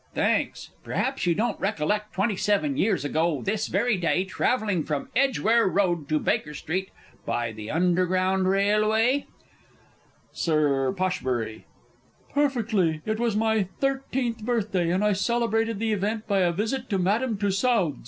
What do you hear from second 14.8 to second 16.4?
and I celebrated the event by